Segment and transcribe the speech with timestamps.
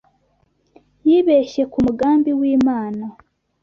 [1.07, 3.05] Yibeshye ku mugambi w’Imana